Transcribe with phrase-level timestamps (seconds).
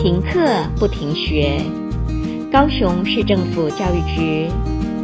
[0.00, 0.38] 停课
[0.78, 1.60] 不停学，
[2.52, 4.48] 高雄市政府教育局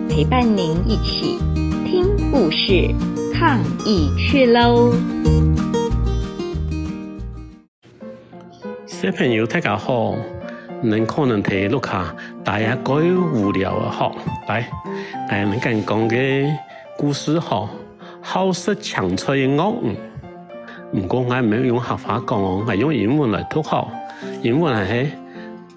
[0.09, 1.37] 陪伴您一起
[1.85, 2.95] 听故事、
[3.35, 4.93] 抗疫去喽！
[8.87, 10.15] 小朋友大家好，
[10.85, 12.15] 恁可能睇碌下，
[12.45, 13.91] 大家該無聊啊！
[13.91, 14.17] 好，
[14.47, 14.65] 來，
[15.29, 16.49] 誒，恁敢講嘅
[16.97, 17.69] 故事好，
[18.23, 19.97] 好識搶菜嘅鱷魚。
[20.93, 23.91] 唔過我唔用客話講，我用英文来读好。
[24.42, 25.12] 英文系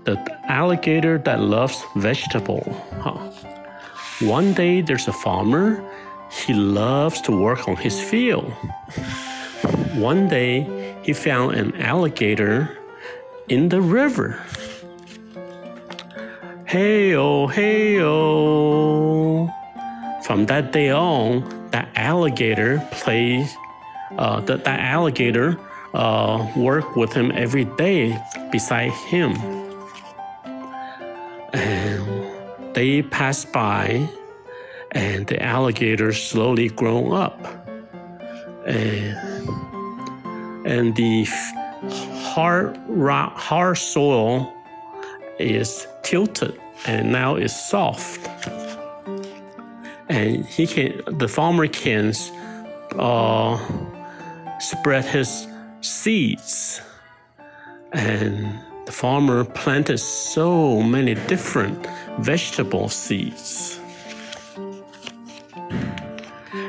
[0.04, 0.16] The
[0.48, 2.64] alligator that loves vegetable。
[3.00, 3.16] 哈，
[4.20, 5.80] One day there's a farmer.
[6.30, 8.50] He loves to work on his field.
[9.94, 10.66] One day
[11.02, 12.68] he found an alligator
[13.48, 14.40] in the river.
[16.64, 19.50] Hey oh, hey oh.
[20.24, 23.54] From that day on, that alligator plays
[24.16, 25.58] uh, that, that alligator
[25.93, 28.17] uh, worked with him every day
[28.51, 29.33] beside him.
[31.53, 34.07] And they passed by,
[34.91, 37.39] and the alligator slowly grown up.
[38.65, 39.47] And,
[40.67, 41.25] and the
[42.33, 44.53] hard rock, hard soil
[45.39, 48.27] is tilted, and now it's soft.
[50.09, 52.13] And he can, the farmer can
[52.97, 53.57] uh,
[54.59, 55.47] spread his
[55.81, 56.81] seeds.
[57.93, 61.87] And the farmer planted so many different
[62.19, 63.79] vegetable seeds.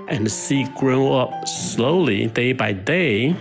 [0.08, 3.36] And the seed grew up slowly, day by day.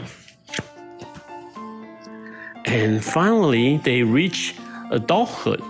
[2.65, 4.55] And finally, they reach
[4.91, 5.61] adulthood.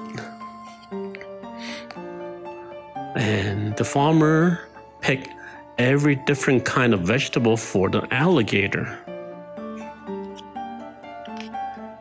[3.15, 4.61] And the farmer
[5.01, 5.29] picked
[5.77, 8.97] every different kind of vegetable for the alligator.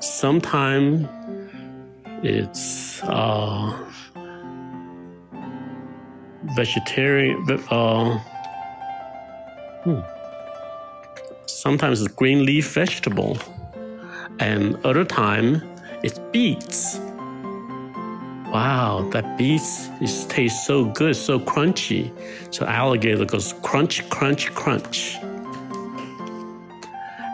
[0.01, 1.09] Sometimes
[2.23, 3.77] it's uh,
[6.55, 7.45] vegetarian.
[7.71, 8.19] Uh,
[9.85, 10.01] hmm.
[11.47, 13.39] Sometimes it's green leaf vegetable,
[14.39, 15.62] and other time
[16.03, 16.99] it's beets.
[18.53, 22.12] Wow, that beets is tastes so good, so crunchy.
[22.55, 25.17] So alligator goes crunch, crunch, crunch.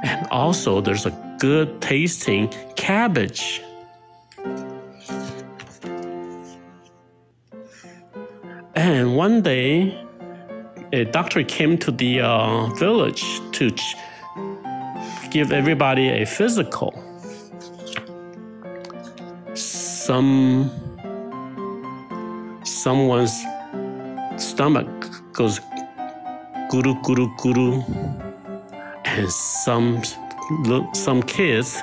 [0.04, 3.60] And also there's a good tasting cabbage.
[8.76, 10.00] And one day,
[10.92, 13.96] a doctor came to the uh, village to ch-
[15.32, 16.92] give everybody a physical.
[19.54, 20.70] Some
[22.62, 23.36] someone's
[24.36, 24.92] stomach
[25.32, 25.58] goes
[26.70, 27.82] guru guru guru,
[29.04, 30.02] and some
[30.94, 31.80] some kids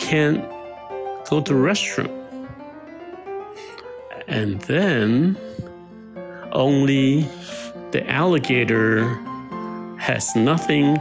[0.00, 0.44] can't
[1.28, 2.12] go to restroom,
[4.28, 5.36] and then
[6.52, 7.22] only
[7.90, 9.14] the alligator
[9.98, 10.96] has nothing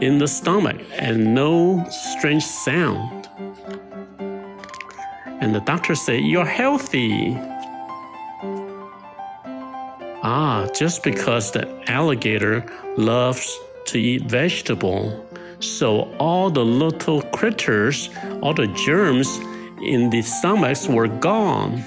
[0.00, 3.28] in the stomach and no strange sound.
[5.40, 7.36] And the doctor said, You're healthy.
[10.26, 12.64] Ah, just because the alligator
[12.96, 15.26] loves to eat vegetable,
[15.60, 18.10] so all the little critters,
[18.42, 19.38] all the germs
[19.82, 21.82] in the stomachs were gone.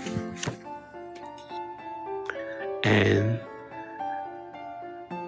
[2.83, 3.39] And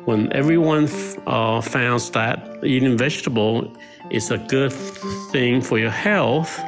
[0.06, 0.88] when everyone
[1.28, 3.72] uh, found that eating vegetable
[4.10, 4.74] is a good
[5.32, 6.60] thing for your health,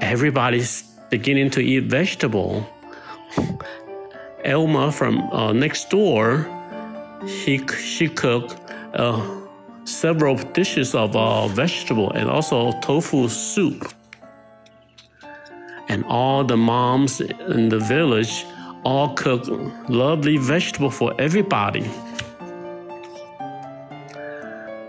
[0.00, 2.66] everybody's beginning to eat vegetable.
[4.44, 6.46] Elma from uh, next door,
[7.26, 8.56] he she cooked
[9.84, 13.92] several dishes of uh, vegetable and also tofu soup.
[15.88, 18.44] And all the moms in the village
[18.84, 19.44] all cook
[19.88, 21.90] lovely vegetable for everybody.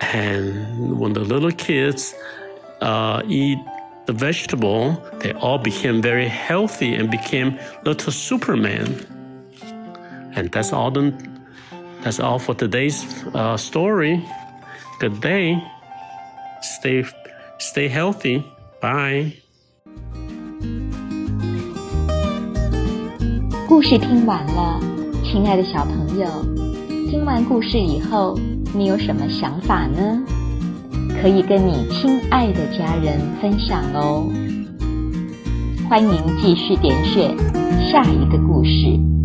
[0.01, 2.13] And when the little kids
[2.81, 3.59] uh, eat
[4.05, 9.05] the vegetable, they all became very healthy and became little Superman.
[10.35, 10.91] And that's all.
[10.91, 11.13] The,
[12.03, 13.05] that's all for today's
[13.57, 14.23] story.
[14.99, 15.61] Good day.
[16.61, 17.05] Stay,
[17.57, 18.43] stay healthy.
[18.81, 19.33] Bye.
[23.67, 24.79] 故事听完了，
[25.23, 26.27] 亲爱的小朋友，
[27.09, 28.37] 听完故事以后，
[28.73, 30.21] 你有什么想法呢？
[31.21, 34.27] 可以跟你亲爱的家人分享哦。
[35.89, 37.35] 欢迎继续点选
[37.91, 39.18] 下一个故事。